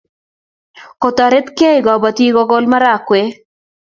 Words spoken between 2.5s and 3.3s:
marakwe